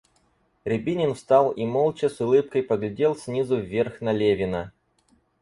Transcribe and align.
Рябинин 0.65 1.13
встал 1.13 1.51
и 1.51 1.63
молча 1.63 2.09
с 2.09 2.19
улыбкой 2.21 2.63
поглядел 2.63 3.15
снизу 3.15 3.57
вверх 3.57 4.01
на 4.01 4.11
Левина. 4.11 4.73